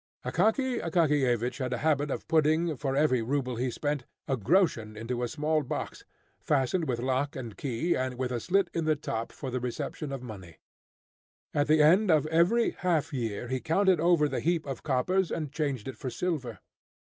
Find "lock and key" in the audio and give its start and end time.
6.97-7.93